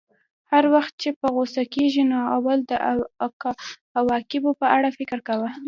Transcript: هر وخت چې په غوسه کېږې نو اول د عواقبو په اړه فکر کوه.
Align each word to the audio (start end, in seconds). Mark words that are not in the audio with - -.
هر 0.51 0.63
وخت 0.75 0.93
چې 1.01 1.09
په 1.19 1.27
غوسه 1.35 1.63
کېږې 1.73 2.03
نو 2.11 2.17
اول 2.37 2.59
د 2.71 2.71
عواقبو 3.99 4.51
په 4.59 4.65
اړه 4.75 4.89
فکر 4.99 5.19
کوه. 5.27 5.49